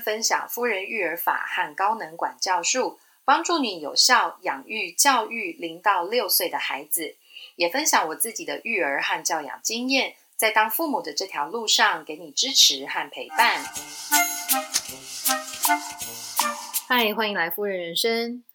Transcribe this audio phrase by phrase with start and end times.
[0.00, 7.16] 分享夫人育儿法和高能管教术，帮助你有效养育教育零到六岁的孩子，
[7.56, 13.64] 也分享我自己的育儿和教养经验，在当父母的这条路上给你支持和陪伴。
[16.88, 18.47] 嗨，欢迎来夫人人生。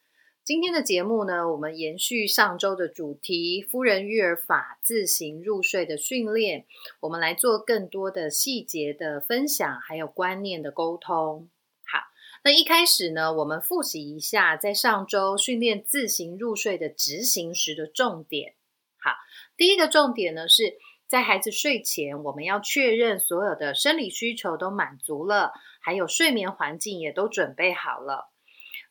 [0.45, 6.66] 今天的节目呢，我们延续上周的主题——夫人育儿法自行入睡的训练，
[6.99, 11.47] 我们来做更多的细节的分享，还有观念的沟通。
[11.85, 11.99] 好，
[12.43, 18.55] 那一开始呢，我们复习一下在上周训练自行入睡的执行时的重点。
[18.97, 19.11] 好，
[19.55, 20.75] 第一个重点呢，是
[21.07, 28.33] 在孩子睡前，我们要确认所有的生理需求都满足了，还有睡眠环境也都准备好了。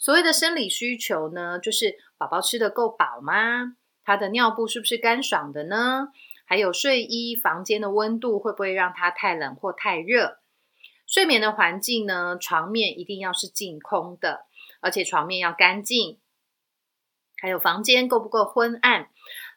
[0.03, 3.77] 所谓的生理需求呢，就是宝宝吃的够饱吗？
[4.03, 6.09] 他的尿布是不是干爽的呢？
[6.45, 10.41] 还有睡衣、房间的温度会不会让他太冷或太热？
[11.07, 14.47] 睡眠的环境呢，床面一定要是净空的，
[14.81, 16.19] 而且床面要干净。
[17.41, 19.09] 还有房间够不够昏暗，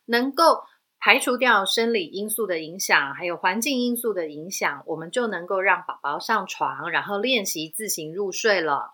[0.06, 0.66] 能够
[1.00, 8.94] 排除掉生理因素的影响，还有环境因素的影响，我们就能够让宝宝上床，然后练习自行入睡了。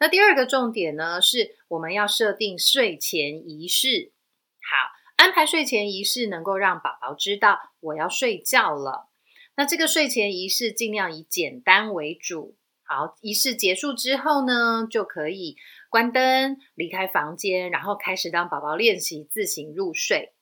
[0.00, 4.12] 那第二个重点呢，是我们要设定睡前仪式。
[4.60, 9.08] 好，安排睡前仪式，能够让宝宝知道我要睡觉了。
[9.56, 12.56] 那这个睡前仪式尽量以简单为主。
[12.84, 15.56] 好，仪式结束之后呢，就可以
[15.90, 20.32] 关灯，离开房间，然后开始让宝宝练习自行入睡。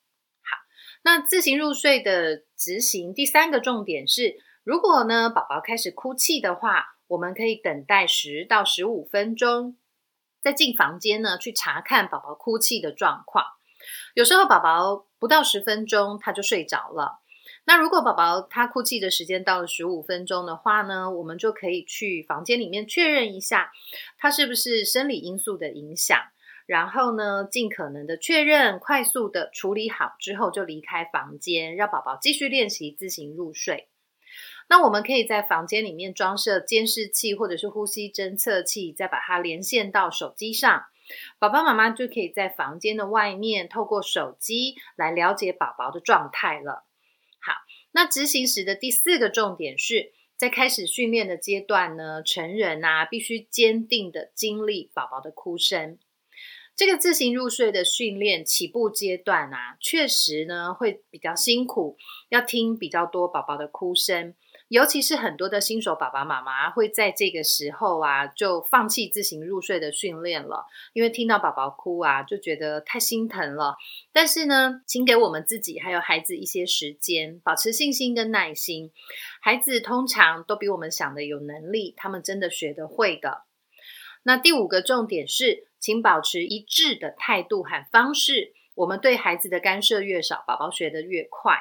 [0.42, 0.58] 好，
[1.02, 6.95] 那自行入睡的执行第三个重点是，如果呢宝宝开始哭泣的话。
[7.08, 9.76] 我们可以等待十到十五分钟，
[10.42, 13.44] 再进房间呢去查看宝宝哭泣的状况。
[14.14, 17.20] 有时候宝宝不到十分钟他就睡着了。
[17.64, 23.72] 那如果宝宝他哭泣的时间到了十五分钟的话呢，我们就可以去房间里面确认一下，
[24.18, 26.18] 他是不是生理因素的影响。
[26.66, 33.88] 然后呢，尽可能的确认，快速的处理好之后就离开房间，让宝宝继续练习自行入睡。
[34.68, 40.86] 那我们可以在房间里面装设监视器或者是呼吸侦测器，再把它连线到手机上，
[41.38, 46.84] 宝宝妈妈就可以在房间的外面透过手机来了解宝宝的状态了。
[47.40, 47.52] 好，
[47.92, 55.98] 那执行时的第四个重点是在开始训练的阶段呢，成人啊必须坚定的经历宝宝的哭声。
[56.74, 61.96] 这个自行入睡的训练起步阶段啊，确实呢会比较辛苦，
[62.28, 64.34] 要听比较多宝宝的哭声。
[64.68, 73.76] 尤其是很多的新手爸爸妈妈会在这个时候啊，就放弃自行入睡的训练了，因为听到宝宝哭啊，就觉得太心疼了。
[74.12, 78.90] 但是呢，请给我们自己还有孩子一些时间，保持信心跟耐心。
[79.40, 83.44] 孩子通常都比我们想的有能力，他们真的学得会的。
[84.24, 88.52] 那第五个重点是，请保持一致的态度和方式。
[88.74, 91.56] 我们对孩子的干涉越少，宝宝学得越快。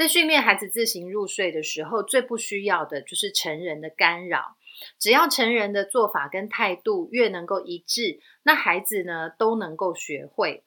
[0.00, 4.56] 在训练孩子自行入睡的时候，最不需要的就是成人的干扰。
[4.98, 10.64] 只要成人的做法跟态度越能够一致，那孩子呢都能够学会。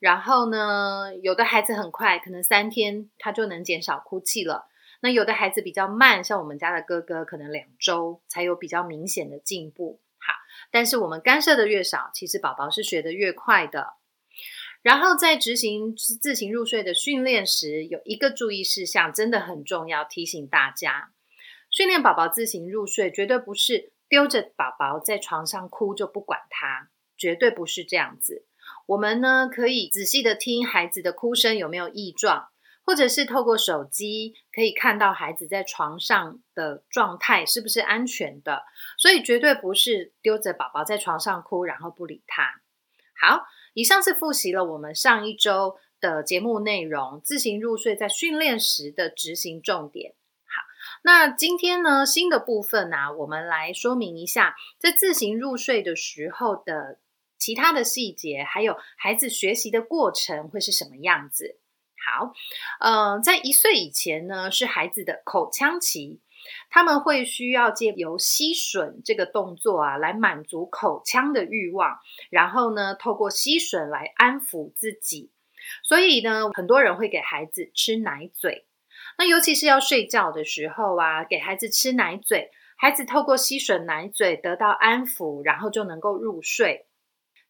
[0.00, 4.66] 然后呢，有的孩子很快，可能三天他就能减少哭泣了。
[5.00, 9.98] 那有的孩子比较慢，像我们家的哥哥，可能两周才有比较明显的进步。
[10.18, 10.34] 好，
[10.70, 13.94] 但是我们干涉的越少，其实宝宝是学得越快的。
[14.84, 21.10] 然后在执行自行入睡的训练时，有一个注意事项真的很重要，提醒大家：
[21.70, 28.44] 训练宝宝自行入睡，绝对不是丢着宝宝在床上哭就不管他，绝对不是这样子。
[28.84, 32.50] 我们呢可以仔细的听孩子的哭声有没有异状，
[32.84, 38.64] 或者是透过手机可以看到孩子在床上的状态是不是安全的。
[38.98, 42.60] 所以绝对不是丢着宝宝在床上哭，然后不理他。
[43.18, 43.46] 好。
[43.74, 50.14] 以上是复习了我们上一周的节目内容，自行入睡在训练时的执行重点。
[50.44, 50.62] 好，
[51.02, 57.00] 那今天呢新的部分呢，我们来说明一下，在自行入睡的时候的
[57.38, 61.58] 其他的细节，还有孩子学习的过程会是什么样子。
[62.06, 62.32] 好，
[62.80, 66.20] 呃，在一岁以前呢，是孩子的口腔期。
[66.70, 71.98] 他们会需要借由吸吮这个动作啊，来满足口腔的欲望，
[72.30, 75.30] 然后呢，透过吸吮来安抚自己。
[75.82, 78.66] 所以呢，很多人会给孩子吃奶嘴。
[79.16, 86.86] 那尤其是要睡觉的时候啊，给孩子吃奶嘴，孩子透过吸吮奶嘴得到安抚，然后就能够入睡。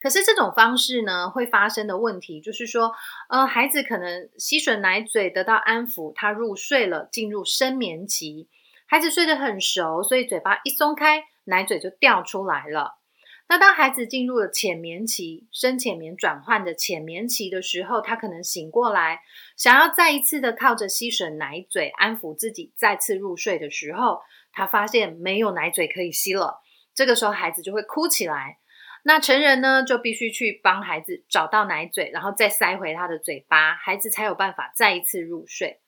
[0.01, 2.93] 可是这种方式呢，会发生的问题就是说，
[3.31, 8.49] 呃，孩子可能吸吮奶嘴得到安抚，他入睡了，进入深眠期。
[8.95, 13.01] 孩子睡得很熟，所以嘴巴一松开，奶嘴就掉出来了。
[13.49, 19.23] 那当孩子进入了浅眠期、深浅眠转换的浅眠期的时候，他可能醒过来，
[19.57, 24.21] 想要再一次的靠着吸吮奶嘴安抚自己，再次入睡的时候，
[24.53, 26.61] 他发现没有奶嘴可以吸了。
[26.95, 28.59] 这个时候，孩子就会哭起来。
[29.03, 35.81] 那成人呢，就必须去帮孩子找到奶嘴，然后再塞回他的嘴巴，孩子才有办法再一次入睡。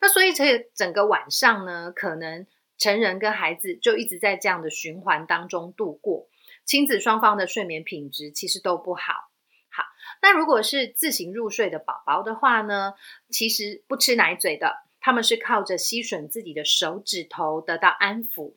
[0.00, 2.46] 那所以，这整个晚上呢，可能
[2.78, 6.28] 成人跟孩子就一直在这样的循环当中度过。
[6.64, 9.30] 亲子双方的睡眠品质其实都不好。
[9.70, 9.84] 好，
[10.22, 12.94] 那如果是自行入睡的宝宝的话呢，
[13.28, 18.54] 其实不吃奶嘴的，他们是靠着吸吮自己的手指头得到安抚。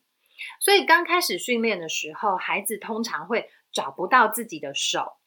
[0.60, 5.18] 所以刚开始训练的时候，孩子通常会找不到自己的手，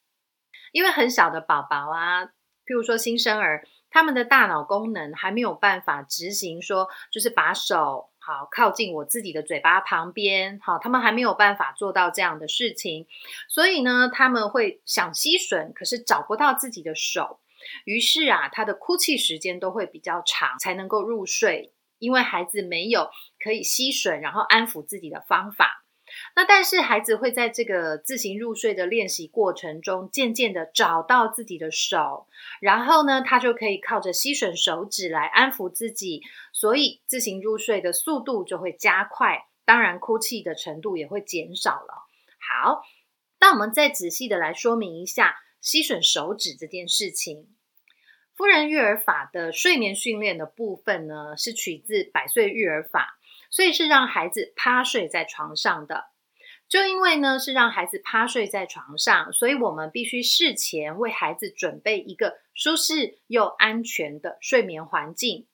[0.72, 3.66] 因为很小的宝宝啊，譬如说新生儿，
[3.96, 8.10] 他们的大脑功能还没有办法执行说，就是把手。
[8.18, 10.60] 好，靠近我自己的嘴巴旁边。
[10.62, 13.06] 好，他们还没有办法做到这样的事情，
[13.48, 17.40] 所以呢，他们会想吸吮，可是找不到自己的手。
[17.86, 23.08] 于是啊，他的哭泣时间都会比较长，才能够入睡，因为孩子没有
[23.42, 25.85] 可以吸吮，然后安抚自己的方法。
[26.36, 32.28] 那但是孩子会在这个自行入睡的练习过程中，渐渐的找到自己的手，
[32.60, 36.20] 然后呢，他就可以靠着吸吮手指来安抚自己，
[36.52, 42.04] 所以自行入睡的速度就会加快，当然哭泣的程度也会减少了。
[42.38, 42.82] 好，
[43.40, 47.48] 那我们再仔细的来说明一下吸吮手指这件事情。
[48.34, 53.18] 夫人育儿法的睡眠训练的部分呢，是取自百岁育儿法。
[53.48, 56.06] 所以是让孩子趴睡在床上的，
[56.68, 65.46] 就因为呢是让孩子趴睡在床上，所以我们必须事前为孩子准备一个舒适又安全的睡眠环境。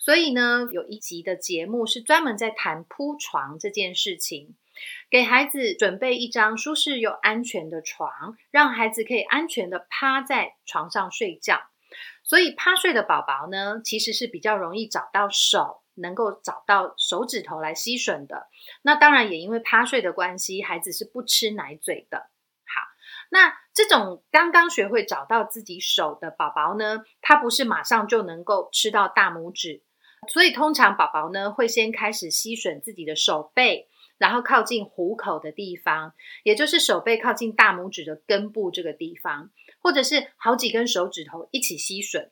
[0.00, 4.54] 所以呢，有一集的节目是专门在谈铺床这件事情，
[5.10, 11.60] 给孩子准备一张舒适又安全的床，让孩子可以安全的趴在床上睡觉。
[12.22, 15.82] 所以趴睡的宝宝呢，其实是比较容易找到手。
[15.94, 18.48] 能够找到手指头来吸吮的，
[18.82, 22.30] 那当然也因为趴睡的关系，孩子是不吃奶嘴的。
[22.66, 22.80] 好，
[23.30, 29.82] 那这种刚刚学会找到自己手的宝宝呢，他不是马上就能够吃到大拇指，
[30.28, 33.88] 所以通常宝宝呢会先开始吸吮自己的手背，
[34.18, 42.30] 然后靠近虎口的地方，也就是手背靠近大拇指的根部这个地方，或者是好几根手指头一起吸吮。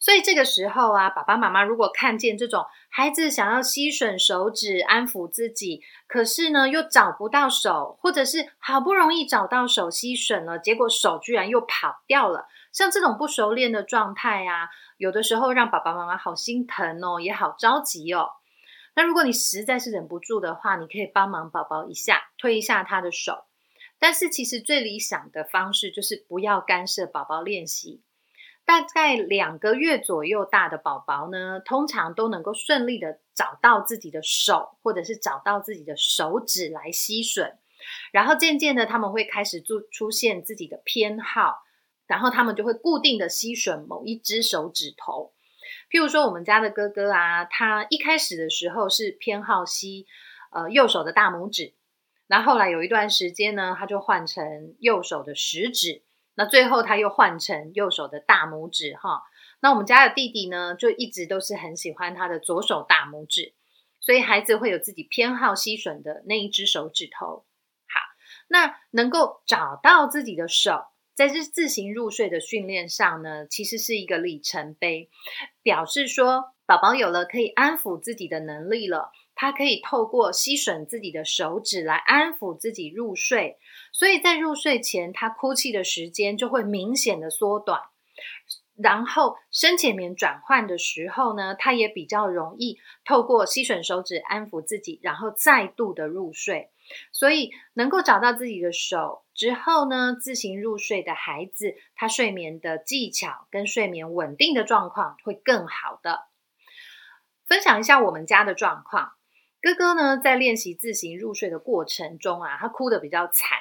[0.00, 18.30] 所以这个时候啊，爸爸妈妈如果看见这种孩子想要吸吮手指安抚自己，可是呢又找不到手，或者是好不容易找到手吸吮了，结果手居然又跑掉了，像这种不熟练的状态啊，有的时候让爸爸妈妈好心疼哦，也好着急哦。
[18.96, 23.44] 那如果你实在是忍不住的话，你可以帮忙宝宝一下，推一下他的手。
[23.98, 28.00] 但是其实最理想的方式就是不要干涉宝宝练习。
[28.70, 37.54] 大概两个月左右大的宝宝呢，通常都能够顺利的找到自己的手，或者是找到自己的手指来吸吮，
[38.12, 41.64] 然后渐渐的他们会开始出出现自己的偏好，
[42.06, 45.32] 然后他们就会固定的吸吮某一只手指头。
[45.90, 50.06] 譬如说我们家的哥哥啊，他一开始的时候是偏好吸
[50.52, 51.74] 呃右手的大拇指，
[52.28, 56.02] 那后来有一段时间呢，他就换成右手的食指。
[56.40, 59.24] 那最后他又换成右手的大拇指哈，
[59.60, 63.52] 那我们家的弟弟呢，就一直都是很喜欢他的左手大拇指，
[64.00, 67.44] 所以孩子会有自己偏好吸吮的那一只手指头。
[67.86, 68.00] 好，
[68.48, 75.10] 那能够找到自己的手，在这自行入睡的训练上呢，其实是一个里程碑，
[75.62, 79.12] 表示说宝宝有了可以安抚自己的能力了。
[79.40, 83.56] 他可以透过吸吮自己的手指来安抚自己入睡，
[83.90, 87.80] 所以在入睡前，他哭泣的时间就会明显的缩短。
[88.76, 96.68] 然后深浅眠转换的时候呢，他也比较容易透过吸吮手指安抚自己，然后再度的入睡。
[97.10, 106.26] 所以能够找到自己的手之后呢，自行入睡的孩子，他睡眠的技巧跟睡眠稳定的状况会更好的。
[107.46, 109.12] 分享一下我们家的状况。
[109.62, 113.58] 哥哥呢，在练习自行入睡的过程中啊，他哭得比较惨。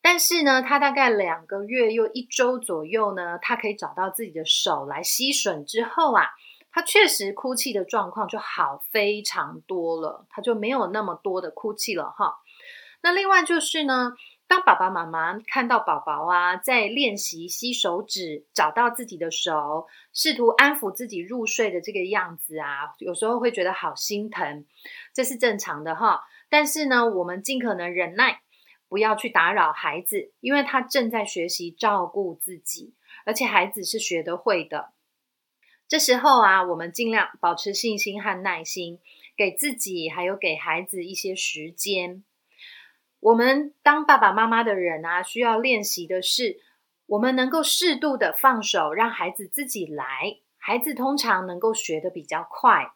[0.00, 6.28] 但是呢，他大概两个月又一周左右呢，他可以找到自己的手来吸吮之后啊，
[6.70, 12.36] 他确实哭泣的状况就好非常多了，他就没有那么多的哭泣了哈。
[13.02, 14.12] 那另外就是呢，
[14.48, 24.64] 当爸爸妈妈看到宝宝啊在练习吸手指，找到自己的手，试图安抚自己入睡的这个样子啊，有时候会觉得好心疼，
[25.12, 26.22] 这是正常的哈。
[26.48, 28.40] 但是呢，我们尽可能忍耐，
[28.88, 32.94] 不要去打扰孩子，因为他正在学习照顾自己，
[33.26, 34.92] 而且孩子是学得会的。
[35.86, 38.98] 这时候啊，我们尽量保持信心和耐心，
[39.36, 42.24] 给自己还有给孩子一些时间。
[43.20, 46.60] 我们当爸爸妈妈的人啊，需要练习的是，
[47.06, 50.38] 我们能够适度的放手，让孩子自己来。
[50.56, 52.92] 孩子通常能够学的比较快。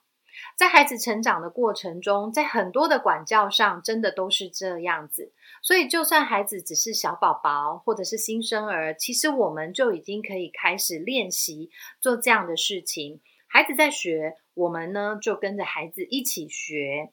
[0.56, 5.32] 在孩子成长的过程中，在很多的管教上，真的都是这样子。
[5.60, 13.20] 所以，就算孩子只是小宝宝或者是新生儿，其实我们就已经可以开始练习做这样的事情。
[13.48, 17.10] 孩子在学，我们呢就跟着孩子一起学。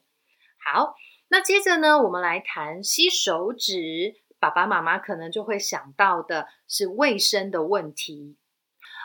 [0.58, 0.94] 好。
[1.30, 4.16] 那接着呢，我们来谈吸手指。
[4.40, 8.38] 爸爸妈妈可能就会想到的是卫生的问题。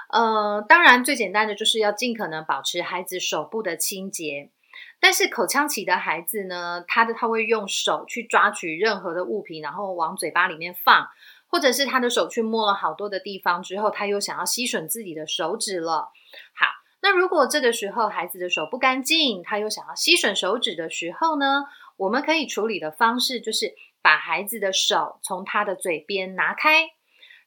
[0.09, 4.51] 呃，当然最简单的就是要尽可能保持孩子手部的清洁。
[4.99, 11.05] 但是口腔期的孩子呢，他的他会用手去抓取任何的物品，然后往嘴巴里面放，
[11.47, 16.11] 或者是他的手去摸了好多的地方之后，他又想要吸吮自己的手指了。
[16.53, 16.65] 好，
[17.01, 21.65] 那如果这个时候孩子的手不干净，他又想要吸吮手指的时候呢？
[21.97, 26.89] 我们可以处理的方式就是把孩子的手从他的嘴边拿开，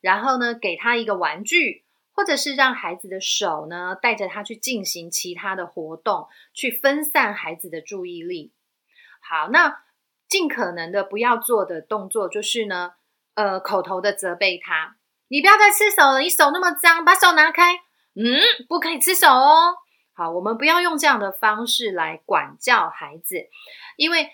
[0.01, 8.53] 然后呢，给他一个玩具，或者是让孩子的手呢带着他去进行其他的活动，去分散孩子的注意力。
[9.21, 9.83] 好，那
[10.27, 12.95] 尽可能的不要做的动作就是呢，
[13.35, 14.97] 呃，口头的责备他，
[15.29, 17.77] 你不要再吃手了，你手那么脏，把手拿开。
[18.15, 19.77] 嗯，不可以吃手哦。
[20.13, 23.49] 好，我们不要用这样的方式来管教孩子，
[23.97, 24.33] 因为。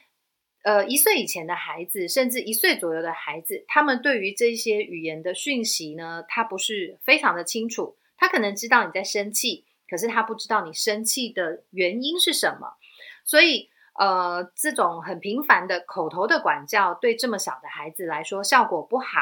[0.65, 7.97] 呃，一岁以前的孩子，甚至一岁左右的孩子，他们对于这些语言的讯息呢，他不是非常的清楚。
[8.17, 12.79] 他可能知道你在生气，可是他不知道你生气的原因是什么。
[13.25, 13.69] 所以，
[13.99, 19.21] 呃，这种很频繁的口头的管教，对这么小的孩子来说效果不好。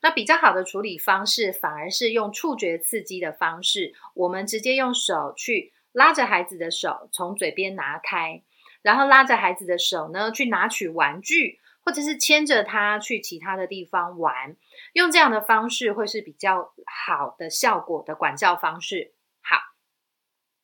[0.00, 8.42] 那比较好的处理方式，反而是用触觉刺激的方式，我们直接用手去拉着孩子的手，从嘴边拿开。
[8.82, 14.56] 然后拉着孩子的手呢，去拿取玩具，或者是牵着他去其他的地方玩，
[14.92, 19.14] 用这样的方式会是比较好的效果的管教方式。
[19.40, 19.56] 好，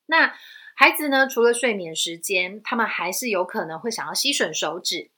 [0.06, 0.34] 那
[0.74, 5.10] 孩子呢，除了睡眠时间，他们还是有可能会想要吸吮手指，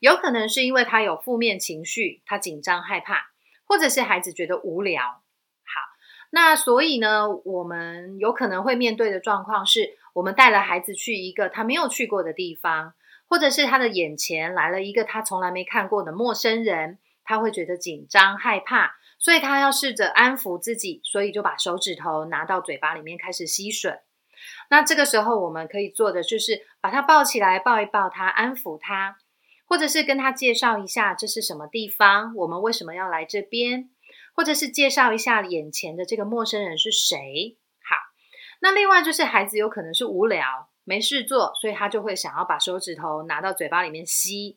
[0.00, 3.32] 有可能是因为他有负面情绪，他紧张害怕，
[3.64, 5.02] 或者是孩子觉得无聊。
[5.02, 5.80] 好
[6.30, 12.94] 那所以呢，我们有可能会面对的状况是，我们带了孩子去一个他没有去过的地方，
[13.28, 24.00] 或者是他的眼前来了一个他从来没看过的陌生人，他会觉得紧张害怕，所以他要试着安抚自己，所以就把手指头拿到嘴巴里面开始吸吮。
[24.70, 29.16] 那这个时候我们可以做的就是把他抱起来，抱一抱他，安抚他，
[29.66, 33.90] 或者是跟他介绍一下这是什么地方，我们为什么要来这边。
[34.34, 37.58] 或者是介绍一下眼前的这个陌生人是谁。
[38.62, 44.56] 那另外就是孩子有可能是无聊没事做，所以他就会想要把手指头拿到嘴巴里面吸。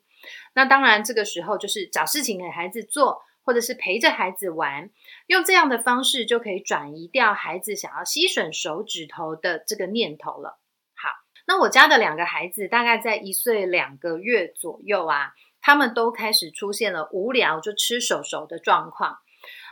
[0.53, 4.91] 那当然，这个时候就是找事情给孩子做，或者是陪着孩子玩，
[5.25, 10.59] 用这样的方式就可以转移掉孩子想要吸吮手指头的这个念头了。
[10.95, 11.09] 好，
[11.47, 19.17] 那我家的两个孩子大概在一岁两个月左右啊，他们都开始出现了无聊就吃手手的状况。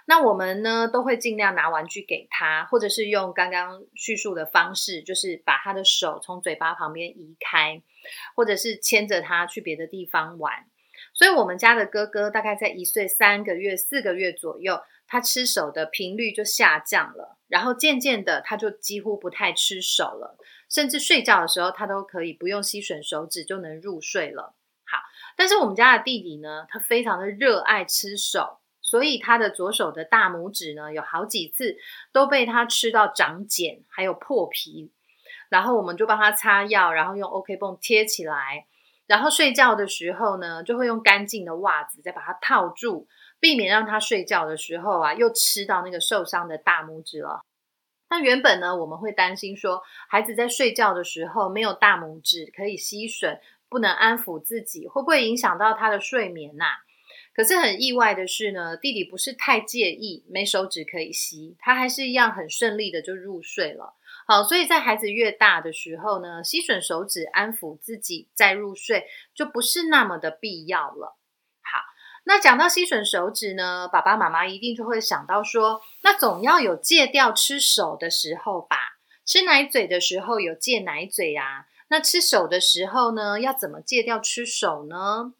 [0.05, 7.81] 那我们呢，都会尽量拿玩具给他，或者是用刚刚叙述的方式，就是把他的手从嘴巴旁边移开，
[8.35, 10.65] 或者是牵着他去别的地方玩。
[11.13, 20.37] 所以，我们家的哥哥大概在一岁三个月、四个月左右，他吃手的频率就下降了，然后渐渐的，他就几乎不太吃手了，
[20.69, 24.55] 甚至睡觉的时候，他都可以不用吸吮手指就能入睡了。
[24.85, 24.99] 好，
[25.37, 28.59] 但是我们家的弟弟呢，他非常的热爱吃手。
[28.93, 31.77] 所以他的左手的大拇指呢，有好几次
[32.11, 34.91] 都被他吃到长茧，还有破皮。
[35.49, 38.67] 然后我们就帮他擦药，然后用 OK 绷贴起来。
[39.07, 43.07] 然后睡觉的时候呢，就会用干净的袜子再把它套住，
[43.39, 47.41] 避免让他睡觉的时候啊，又吃到那个受伤的大拇指了。
[48.11, 56.65] 那原本呢，我们会担心说，孩子在睡觉的时候没有大拇指可以吸吮，不能安抚自己，会不会影响到他的睡眠呐？
[57.33, 63.95] 可是很意外的是呢，弟弟不是太介意没手指可以吸，他还是一样很顺利的就入睡了。
[64.27, 71.17] 好，所以在孩子越大的时候呢，吸吮手指安抚自己再入睡就不是那么的必要了。
[71.61, 71.79] 好，
[72.25, 78.77] 那讲到吸吮手指呢，爸爸妈妈一定就会想到说，那总要有戒掉吃手的时候吧？
[79.25, 85.33] 吃奶嘴的时候有戒奶嘴啊，那吃手的时候呢，要怎么戒掉吃手呢？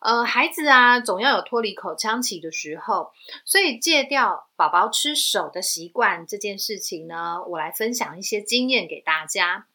[0.00, 3.12] 呃，孩子啊，总要有脱离口腔期的时候，
[3.44, 9.66] 所以戒掉宝宝吃手的习惯这件事情呢，我来分享一些经验给大家。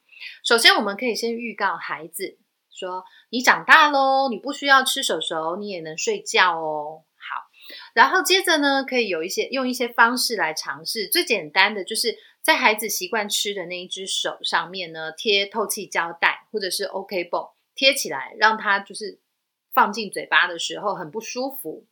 [0.44, 2.38] 首先，我们可以先预告孩子
[2.72, 7.48] 说：“你长大喽，你不需要吃手手，你也能睡觉哦。”好，
[7.94, 11.08] 然后接着呢，可以有一些用一些方式来尝试。
[11.08, 19.20] 最简单的就是在孩子习惯吃的那一只手上面呢，贴透气胶带或者是 OK 绷贴起来，让他就是
[19.75, 21.86] 放进嘴巴的时候很不舒服。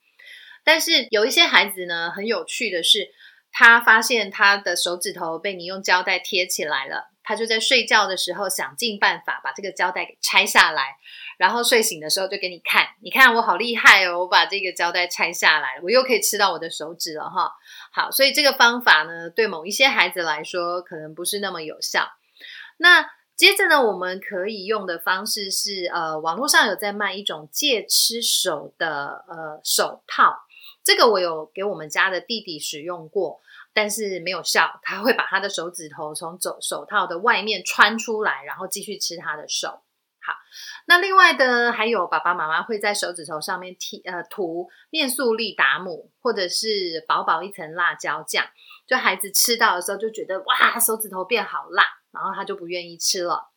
[0.64, 3.10] 但是有一些孩子呢，很有趣的是，
[3.52, 7.12] 他发现他的手指头被你用胶带贴起来了。
[7.26, 10.98] 他就在睡觉的时候想尽办法把这个胶带给拆下来，
[11.38, 17.54] 然后睡醒的时候就给你看，你看我好厉害哦，我把这个胶带拆下来，我又可以吃到我的手指了哈。
[17.94, 22.10] 好，所以这个方法呢，对某一些孩子来说可能不是那么有效。
[22.76, 30.44] 那接着呢，我们可以用的方式是，呃，网络上有在卖一种戒吃手的呃手套，
[30.84, 33.42] 这个我有给我们家的弟弟使用过。
[33.76, 39.82] 但是没有效，他会把他的手指头从手手套的外面穿出来，然后继续吃他的手。
[40.22, 40.36] 好，
[40.86, 48.46] 那另外的还有爸爸妈妈会在手指头上面贴呃涂面素利达姆，或者是薄薄一层辣椒酱，
[48.86, 53.50] 就孩子吃到的时候就觉得哇手指头变好辣，然后他就不愿意吃了。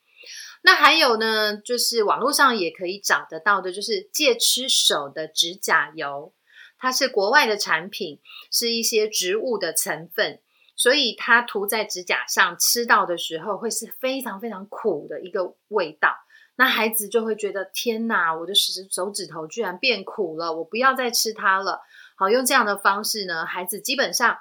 [0.62, 6.32] 那还有呢，就是网络上也可以找得到的，就是戒吃手的指甲油。
[6.78, 8.20] 它是国外的产品，
[8.50, 10.42] 是一些植物的成分，
[10.74, 16.16] 所以它涂在指甲上，吃到的时候会是非常非常苦的一个味道。
[16.56, 21.80] 那孩子就会觉得天哪，我的手手指头居然变苦了，我不要再吃它了。
[22.16, 24.38] 好，用这样的方式呢，孩子基本上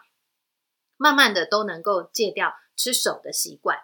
[0.98, 3.80] 慢慢的都能够戒掉吃手的习惯。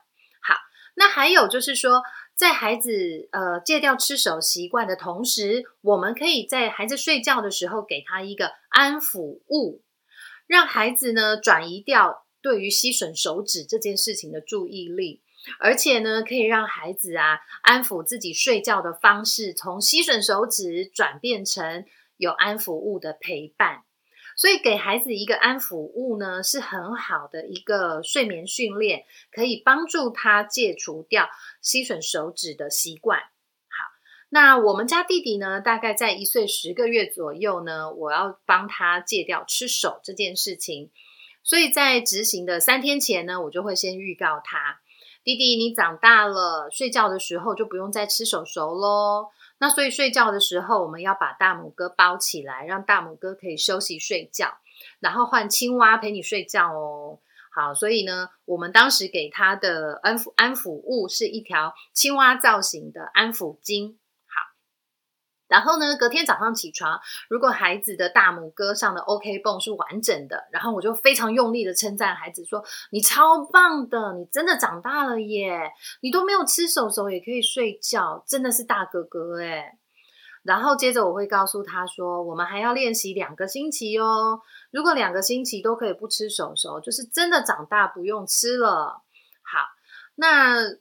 [0.95, 2.01] 那还有就是说。
[2.33, 9.83] 在孩子呃戒掉吃手习惯的同时，我们可以在孩子睡觉的时候给他一个安抚物，
[10.47, 15.21] 让孩子呢转移掉对于吸吮手指这件事情的注意力，
[15.59, 21.85] 而且呢可以让孩子啊安抚自己睡觉的方式，从吸吮手指转变成
[22.17, 23.83] 有安抚物的陪伴。
[24.41, 31.29] 所以给孩子一个安抚物呢，是很好的一个睡眠训练，可以帮助他戒除掉
[31.61, 33.19] 吸吮手指的习惯。
[33.19, 33.91] 好，
[34.29, 40.89] 那我们家弟弟呢，大概在一岁十个月左右呢，我要帮他戒掉吃手这件事情。
[41.43, 44.81] 所以在执行的三天前呢，我就会先预告他，
[45.23, 49.27] 弟弟你长大了，睡觉的时候就不用再吃手手喽。
[49.61, 54.57] 那所以睡觉的时候，我们要把大拇哥包起来，让大拇哥可以休息睡觉，
[54.99, 57.19] 然后换青蛙陪你睡觉哦。
[57.53, 63.97] 好，所以呢，我们当时给他的安抚安抚物是一条青蛙造型的安抚巾。
[65.51, 66.97] 然后呢，隔天早上起床，
[67.29, 75.73] 如果孩子的大拇哥上的 OK 泵是完整的，然后我就非常用力的称赞孩子说：“你超棒的，你真的长大了耶！
[75.99, 79.77] 你都没有吃手手也可以睡觉，真的是大哥哥哎。”
[80.41, 84.39] 然后接着我会告诉他说：“我们还要练习两个星期哦，
[84.71, 89.01] 如果两个星期都可以不吃手手，就是真的长大不用吃了。”
[89.43, 89.67] 好，
[90.15, 90.77] 那。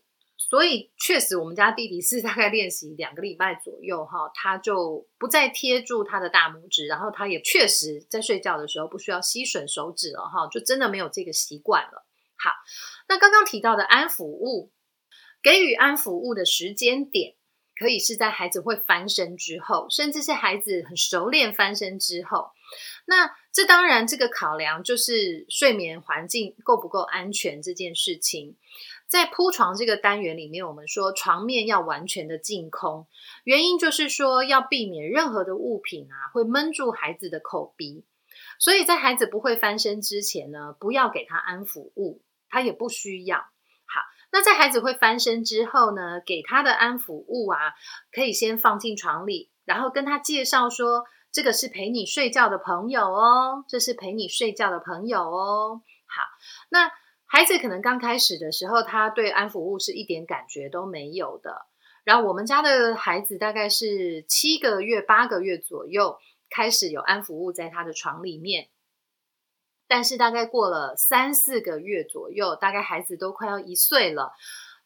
[0.48, 12.06] 所以确实，我们家弟弟是大概练习两个礼拜左右，哈，他就不再贴住他的大拇指，然后他也确实在睡觉的时候不需要吸吮手指了，哈，就真的没有这个习惯了。
[12.36, 12.50] 好，
[13.06, 14.72] 那刚刚提到的安抚物，
[15.42, 17.34] 给予安抚物的时间点，
[17.78, 22.50] 可以是在孩子会翻身之后，甚至是孩子很熟练翻身之后。
[23.06, 28.56] 那这当然，这个考量就是睡眠环境够不够安全这件事情。
[29.10, 33.08] 在铺床这个单元里面，我们说床面要完全的净空，
[33.42, 38.04] 原因就是说要避免任何的物品啊会闷住孩子的口鼻，
[38.60, 43.38] 所以在孩子不会翻身之前呢，不要给他安抚物，他也不需要。
[43.38, 47.72] 好，那在孩子会翻身之后呢，给他的安抚物啊，
[48.12, 55.82] 可以先放进床里，然后跟他介绍说，这个是陪你睡觉的朋友哦，这是陪你睡觉的朋友哦。
[56.06, 56.22] 好，
[56.68, 56.92] 那。
[57.32, 61.66] 孩子可能刚开始的时候，他对安抚物是一点感觉都没有的。
[62.02, 66.18] 然后我们家的孩子大概是七个月、八个月左右
[66.50, 68.68] 开始有安抚物在他的床里面，
[69.86, 74.32] 但是大概过了三四个月左右，大概孩子都快要一岁了，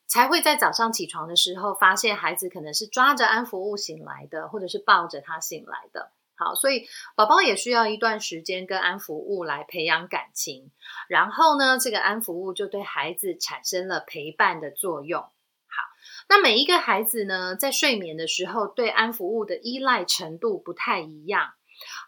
[0.07, 6.13] 才会在早上起床的时候发现孩子可能是抓着安抚物醒来的，或者是抱着他醒来的。
[6.37, 10.73] 好，所以宝宝也需要一段时间跟安抚物来培养感情，
[11.09, 15.21] 然后呢，这个安抚物就对孩子产生了陪伴的作用。
[15.23, 15.31] 好，
[16.29, 21.53] 那每一个孩子呢，在睡眠的时候对安抚物的依赖程度不太一样。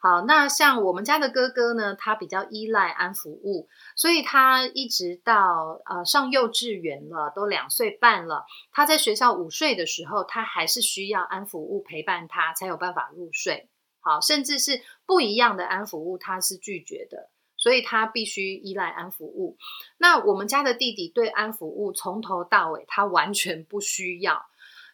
[0.00, 13.68] 好，那像我们家的哥哥呢，他比较依赖安抚物，所以他一直到呃上幼稚园了，都两岁半了，他在学校午睡的时候，他还是需要安抚物陪伴他，才有办法入睡。
[14.06, 19.56] 好，甚至是不一样的安抚物，他是拒绝的，所以他必须依赖安抚物。
[19.98, 24.46] 那我们家的弟弟对安抚物从头到尾，他完全不需要。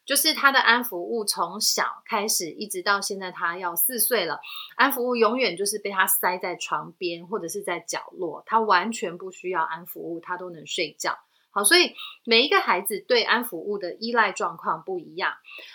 [0.05, 4.40] 就是他的安抚物从小开始一直到现在，他要四岁了，
[4.75, 11.18] 安抚物永远就是被他塞在床边或者是在角落，他完全不需要安抚物，他都能睡觉。
[11.53, 11.94] 好，所以
[12.25, 15.35] 每一个孩子对安抚物的依赖状况不一样。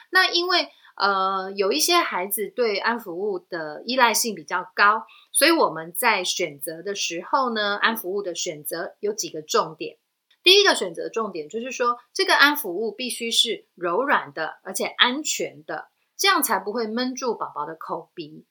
[0.09, 9.97] 那因为呃有一些孩子对安抚物的依赖性比较高，所以我们在选择的时候呢，安抚物的选择有几个重点。
[10.43, 18.45] 第一个选择重点就是说，这个安抚物必须是柔软的，而且安全的，这样才不会闷住宝宝的口鼻。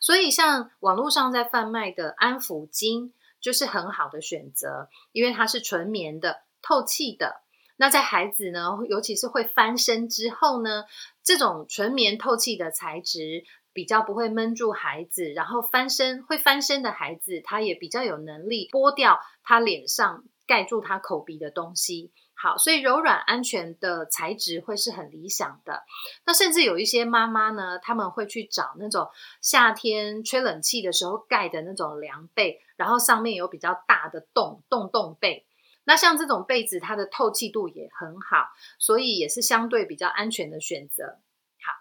[0.00, 7.42] 所以，像网络上在贩卖的安抚巾就是很好的选择，因为它是纯棉的、透气的。
[7.76, 10.84] 那在孩子呢，尤其是会翻身之后呢，
[11.26, 20.24] 这种纯棉透气的材质比较不会闷住孩子，然后翻身会翻身的孩子，他也比较有能力剥掉他脸上。
[20.48, 25.82] 盖住他口鼻的东西，好，所以柔软安全的材质会是很理想的。
[26.24, 29.08] 那甚至有一些妈妈呢，他们会去找那种
[29.42, 35.44] 夏天吹冷气的时候盖的那种凉被，然后上面有比较大的洞，洞洞被。
[35.86, 41.18] 那像这种被子，它的透气度也很好，所以也是相对比较安全的选择。
[41.62, 41.72] 好，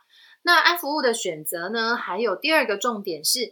[0.43, 3.51] 那安服务的选择呢，还有第二个重点是，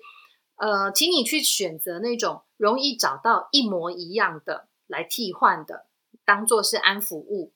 [0.56, 4.70] 呃，请你去选择那种容易找到一模一样的。
[4.86, 5.88] 来替换的，
[6.26, 7.54] 当做是安抚物，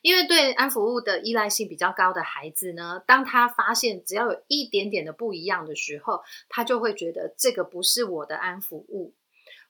[0.00, 9.14] 因为对安抚物的依赖性比较高的孩子呢，当他发现只要有一点点的不一样的时候，他就会觉得这个不是我的安抚物，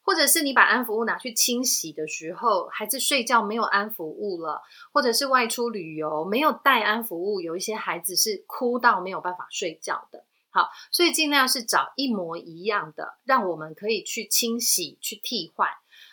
[0.04, 4.62] 或者是你把安抚物拿去清洗的时候，孩子睡觉没有安抚物了，
[4.92, 10.24] 或者是外出旅游没有带安抚物，有一些孩子是哭到没有办法睡觉的。
[10.50, 15.68] 好，所以尽量是找一模一样的，让我们可以去清洗、去替换。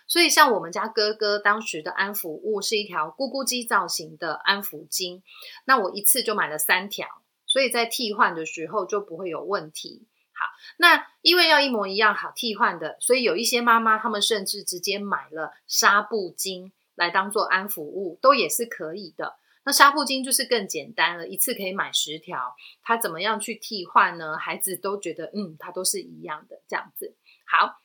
[0.08, 5.22] 所以，像我们家哥哥当时的安抚物是一条咕咕鸡造型的安抚巾，
[5.66, 7.08] 那我一次就买了三条，
[7.46, 10.08] 所以在替换的时候就不会有问题。
[10.42, 19.36] 好，那因为要一模一样好替换的，所以有一些妈妈他们甚至直接买了纱布巾来当做安抚物，都也是可以的。
[19.66, 24.36] 那纱布巾就是更简单了，一次可以买十条，它怎么样去替换呢？
[24.36, 27.16] 孩子都觉得嗯，它都是一样的这样子。
[27.46, 27.80] 好。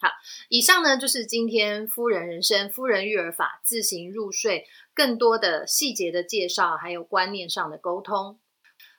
[0.00, 0.10] 好，
[0.48, 8.38] 以上呢就是今天夫人人生、夫人育儿法自行入睡更多的细节的介绍，还有观念上的沟通。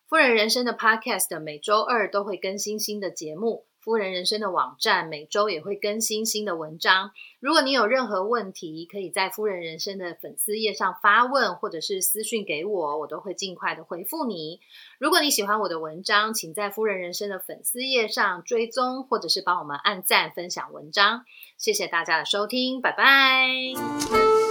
[0.07, 3.65] 夫人人生的 Podcast 每周二都会更新新的节目。
[3.79, 7.11] 夫人人生的网站每周也会更新新的文章。
[7.39, 14.59] 如果你有任何问题，可以在夫人人生的粉丝页上发问，或者是私讯给我，我都会尽快的回复你。
[14.99, 21.23] 如果你喜欢我的文章，请在夫人人生的粉丝页上追踪，或者是帮我们按赞分享文章。
[21.57, 24.44] 谢谢大家的收听，拜拜。